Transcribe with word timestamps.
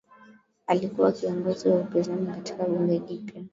Alikuwa 0.67 1.11
kiongozi 1.11 1.69
wa 1.69 1.75
upinzani 1.79 2.27
katika 2.27 2.63
bunge 2.63 2.99
jipya 2.99 3.43